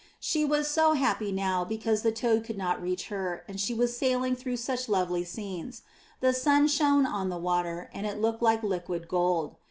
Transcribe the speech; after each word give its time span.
She 0.19 0.43
was 0.43 0.67
so 0.67 0.93
happy 0.93 1.31
now, 1.31 1.63
because 1.63 2.01
the 2.01 2.11
toad 2.11 2.43
could 2.43 2.57
not 2.57 2.81
reach 2.81 3.09
her 3.09 3.43
and 3.47 3.59
she 3.61 3.75
was 3.75 3.95
sailing 3.95 4.35
through 4.35 4.57
such 4.57 4.89
lovely 4.89 5.23
scenes; 5.23 5.83
the 6.21 6.33
sun 6.33 6.67
shone 6.67 7.05
on 7.05 7.29
the 7.29 7.37
water 7.37 7.87
and 7.93 8.07
it 8.07 8.19
looked 8.19 8.41
like 8.41 8.63
liquid 8.63 9.07
gold. 9.07 9.57